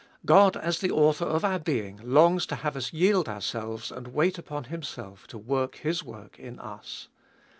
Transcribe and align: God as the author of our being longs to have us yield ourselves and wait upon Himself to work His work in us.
God 0.25 0.57
as 0.57 0.79
the 0.79 0.89
author 0.89 1.25
of 1.25 1.45
our 1.45 1.59
being 1.59 1.99
longs 2.03 2.47
to 2.47 2.55
have 2.55 2.75
us 2.75 2.91
yield 2.91 3.29
ourselves 3.29 3.91
and 3.91 4.07
wait 4.07 4.39
upon 4.39 4.63
Himself 4.63 5.27
to 5.27 5.37
work 5.37 5.75
His 5.75 6.03
work 6.03 6.39
in 6.39 6.57
us. 6.57 7.07